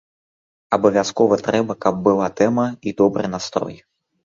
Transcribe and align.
Абавязкова 0.77 1.35
трэба, 1.49 1.77
каб 1.87 2.01
была 2.09 2.27
тэма 2.41 2.67
і 2.89 2.97
добры 3.05 3.25
настрой. 3.37 3.75